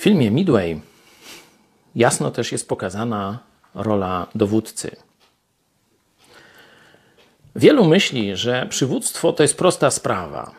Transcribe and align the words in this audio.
W 0.00 0.02
filmie 0.02 0.30
Midway 0.30 0.80
jasno 1.94 2.30
też 2.30 2.52
jest 2.52 2.68
pokazana 2.68 3.38
rola 3.74 4.26
dowódcy. 4.34 4.96
Wielu 7.56 7.84
myśli, 7.84 8.36
że 8.36 8.66
przywództwo 8.70 9.32
to 9.32 9.42
jest 9.42 9.56
prosta 9.56 9.90
sprawa, 9.90 10.50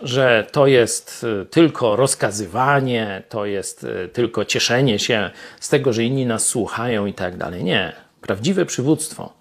że 0.00 0.46
to 0.52 0.66
jest 0.66 1.24
y, 1.42 1.46
tylko 1.46 1.96
rozkazywanie, 1.96 3.22
to 3.28 3.46
jest 3.46 3.84
y, 3.84 4.10
tylko 4.12 4.44
cieszenie 4.44 4.98
się 4.98 5.30
z 5.60 5.68
tego, 5.68 5.92
że 5.92 6.04
inni 6.04 6.26
nas 6.26 6.46
słuchają 6.46 7.06
i 7.06 7.14
tak 7.14 7.36
dalej. 7.36 7.64
Nie. 7.64 7.92
Prawdziwe 8.20 8.66
przywództwo 8.66 9.32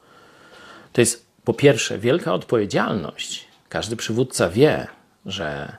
to 0.94 1.02
jest 1.02 1.26
po 1.44 1.54
pierwsze 1.54 1.98
wielka 1.98 2.34
odpowiedzialność. 2.34 3.48
Każdy 3.70 3.96
przywódca 3.96 4.50
wie, 4.50 4.88
że 5.26 5.78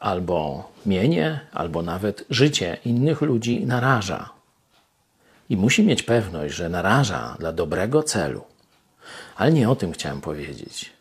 albo 0.00 0.70
mienie, 0.86 1.40
albo 1.52 1.82
nawet 1.82 2.24
życie 2.30 2.76
innych 2.84 3.20
ludzi 3.20 3.66
naraża. 3.66 4.30
I 5.50 5.56
musi 5.56 5.82
mieć 5.82 6.02
pewność, 6.02 6.54
że 6.54 6.68
naraża 6.68 7.36
dla 7.38 7.52
dobrego 7.52 8.02
celu. 8.02 8.44
Ale 9.36 9.52
nie 9.52 9.70
o 9.70 9.76
tym 9.76 9.92
chciałem 9.92 10.20
powiedzieć. 10.20 10.92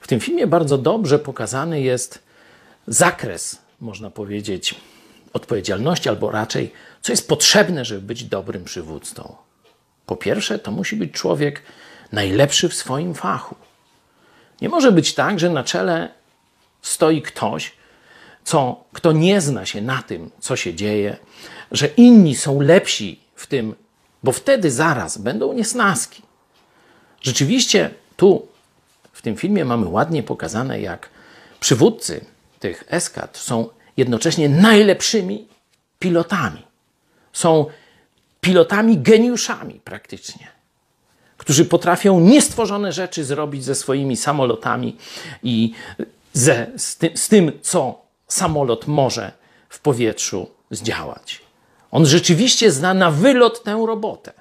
W 0.00 0.08
tym 0.08 0.20
filmie 0.20 0.46
bardzo 0.46 0.78
dobrze 0.78 1.18
pokazany 1.18 1.80
jest 1.80 2.22
zakres, 2.86 3.58
można 3.80 4.10
powiedzieć, 4.10 4.74
odpowiedzialności, 5.32 6.08
albo 6.08 6.30
raczej, 6.30 6.72
co 7.02 7.12
jest 7.12 7.28
potrzebne, 7.28 7.84
żeby 7.84 8.00
być 8.00 8.24
dobrym 8.24 8.64
przywódcą. 8.64 9.36
Po 10.06 10.16
pierwsze, 10.16 10.58
to 10.58 10.70
musi 10.70 10.96
być 10.96 11.12
człowiek 11.12 11.62
najlepszy 12.12 12.68
w 12.68 12.74
swoim 12.74 13.14
fachu. 13.14 13.54
Nie 14.60 14.68
może 14.68 14.92
być 14.92 15.14
tak, 15.14 15.40
że 15.40 15.50
na 15.50 15.64
czele 15.64 16.08
stoi 16.82 17.22
ktoś, 17.22 17.72
co, 18.44 18.84
kto 18.92 19.12
nie 19.12 19.40
zna 19.40 19.66
się 19.66 19.80
na 19.82 20.02
tym, 20.02 20.30
co 20.40 20.56
się 20.56 20.74
dzieje, 20.74 21.16
że 21.72 21.86
inni 21.86 22.36
są 22.36 22.60
lepsi 22.60 23.20
w 23.34 23.46
tym, 23.46 23.74
bo 24.22 24.32
wtedy 24.32 24.70
zaraz 24.70 25.18
będą 25.18 25.52
niesnaski. 25.52 26.22
Rzeczywiście 27.22 27.90
tu 28.16 28.46
w 29.12 29.22
tym 29.22 29.36
filmie 29.36 29.64
mamy 29.64 29.88
ładnie 29.88 30.22
pokazane, 30.22 30.80
jak 30.80 31.10
przywódcy 31.60 32.24
tych 32.60 32.84
eskad 32.88 33.36
są 33.36 33.68
jednocześnie 33.96 34.48
najlepszymi 34.48 35.48
pilotami. 35.98 36.62
Są 37.32 37.66
pilotami 38.40 38.98
geniuszami 38.98 39.80
praktycznie, 39.84 40.48
którzy 41.36 41.64
potrafią 41.64 42.20
niestworzone 42.20 42.92
rzeczy 42.92 43.24
zrobić 43.24 43.64
ze 43.64 43.74
swoimi 43.74 44.16
samolotami 44.16 44.96
i 45.42 45.72
ze, 46.32 46.66
z, 46.76 46.96
ty, 46.96 47.10
z 47.14 47.28
tym, 47.28 47.52
co 47.62 48.02
samolot 48.32 48.86
może 48.86 49.32
w 49.68 49.80
powietrzu 49.80 50.50
zdziałać. 50.70 51.40
On 51.90 52.06
rzeczywiście 52.06 52.70
zna 52.70 52.94
na 52.94 53.10
wylot 53.10 53.62
tę 53.62 53.84
robotę. 53.86 54.32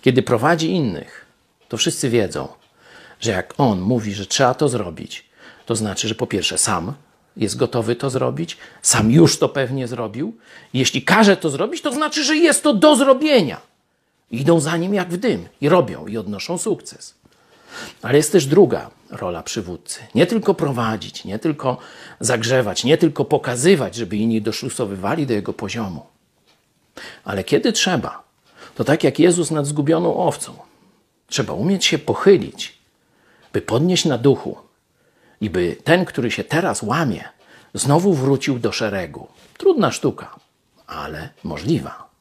Kiedy 0.00 0.22
prowadzi 0.22 0.70
innych, 0.70 1.26
to 1.68 1.76
wszyscy 1.76 2.10
wiedzą, 2.10 2.48
że 3.20 3.30
jak 3.30 3.54
on 3.58 3.80
mówi, 3.80 4.14
że 4.14 4.26
trzeba 4.26 4.54
to 4.54 4.68
zrobić, 4.68 5.24
to 5.66 5.76
znaczy, 5.76 6.08
że 6.08 6.14
po 6.14 6.26
pierwsze 6.26 6.58
sam 6.58 6.94
jest 7.36 7.56
gotowy 7.56 7.96
to 7.96 8.10
zrobić, 8.10 8.56
sam 8.82 9.10
już 9.10 9.38
to 9.38 9.48
pewnie 9.48 9.88
zrobił. 9.88 10.36
Jeśli 10.74 11.02
każe 11.02 11.36
to 11.36 11.50
zrobić, 11.50 11.82
to 11.82 11.92
znaczy, 11.92 12.24
że 12.24 12.36
jest 12.36 12.62
to 12.62 12.74
do 12.74 12.96
zrobienia. 12.96 13.60
Idą 14.30 14.60
za 14.60 14.76
nim 14.76 14.94
jak 14.94 15.08
w 15.08 15.16
dym 15.16 15.48
i 15.60 15.68
robią 15.68 16.06
i 16.06 16.16
odnoszą 16.16 16.58
sukces. 16.58 17.14
Ale 18.02 18.16
jest 18.16 18.32
też 18.32 18.46
druga 18.46 18.90
rola 19.10 19.42
przywódcy. 19.42 20.00
Nie 20.14 20.26
tylko 20.26 20.54
prowadzić, 20.54 21.24
nie 21.24 21.38
tylko 21.38 21.78
zagrzewać, 22.20 22.84
nie 22.84 22.98
tylko 22.98 23.24
pokazywać, 23.24 23.94
żeby 23.94 24.16
inni 24.16 24.42
doszlusowywali 24.42 25.26
do 25.26 25.34
jego 25.34 25.52
poziomu. 25.52 26.06
Ale 27.24 27.44
kiedy 27.44 27.72
trzeba, 27.72 28.22
to 28.74 28.84
tak 28.84 29.04
jak 29.04 29.18
Jezus 29.18 29.50
nad 29.50 29.66
zgubioną 29.66 30.16
owcą, 30.16 30.54
trzeba 31.26 31.52
umieć 31.52 31.84
się 31.84 31.98
pochylić, 31.98 32.78
by 33.52 33.60
podnieść 33.60 34.04
na 34.04 34.18
duchu 34.18 34.56
i 35.40 35.50
by 35.50 35.76
ten, 35.84 36.04
który 36.04 36.30
się 36.30 36.44
teraz 36.44 36.82
łamie, 36.82 37.24
znowu 37.74 38.12
wrócił 38.14 38.58
do 38.58 38.72
szeregu. 38.72 39.26
Trudna 39.58 39.90
sztuka, 39.90 40.36
ale 40.86 41.28
możliwa. 41.44 42.13